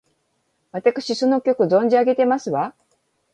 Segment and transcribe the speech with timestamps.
[0.71, 2.73] わたくしその曲、存じ上げてますわ！